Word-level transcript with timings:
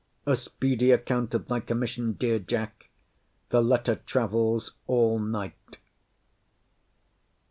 A 0.25 0.35
speedy 0.35 0.89
account 0.89 1.35
of 1.35 1.47
thy 1.47 1.59
commission, 1.59 2.13
dear 2.13 2.39
Jack! 2.39 2.89
The 3.49 3.61
letter 3.61 3.97
travels 4.07 4.73
all 4.87 5.19
night. 5.19 5.77